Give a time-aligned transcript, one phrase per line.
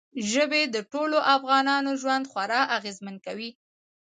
[0.31, 3.49] ژبې د ټولو افغانانو ژوند خورا اغېزمن کوي.